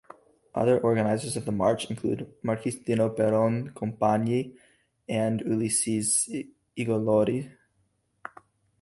Other 0.55 0.79
organizers 0.79 1.37
of 1.37 1.45
the 1.45 1.51
march 1.51 1.87
included 1.91 2.21
the 2.25 2.33
Marquis 2.41 2.71
Dino 2.71 3.07
Perrone 3.13 3.71
Compagni 3.71 4.55
and 5.07 5.41
Ulisse 5.41 6.43
Igliori. 6.75 7.51